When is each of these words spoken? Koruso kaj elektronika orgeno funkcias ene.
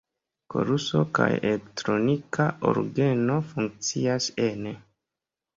Koruso 0.53 1.01
kaj 1.17 1.27
elektronika 1.49 2.47
orgeno 2.71 3.37
funkcias 3.53 4.31
ene. 4.51 4.77